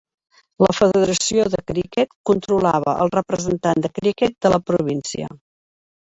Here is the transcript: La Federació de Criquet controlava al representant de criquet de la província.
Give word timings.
La 0.65 0.71
Federació 0.77 1.43
de 1.55 1.59
Criquet 1.71 2.15
controlava 2.31 2.97
al 3.05 3.13
representant 3.17 3.85
de 3.87 3.93
criquet 4.01 4.35
de 4.47 4.53
la 4.57 4.61
província. 4.73 5.31